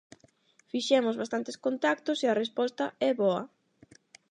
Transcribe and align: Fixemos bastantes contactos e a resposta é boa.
Fixemos 0.71 1.19
bastantes 1.21 1.55
contactos 1.65 2.17
e 2.19 2.27
a 2.29 2.37
resposta 2.41 2.85
é 3.09 3.11
boa. 3.21 3.43